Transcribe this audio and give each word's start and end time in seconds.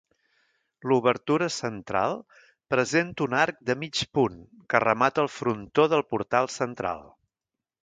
L'obertura 0.91 1.49
central 1.55 2.15
presenta 2.75 3.25
un 3.27 3.37
arc 3.41 3.61
de 3.71 3.77
mig 3.83 4.01
punt 4.19 4.41
que 4.75 4.83
remata 4.87 5.25
el 5.27 5.31
frontó 5.37 5.89
del 5.95 6.05
portal 6.17 6.53
central. 6.59 7.09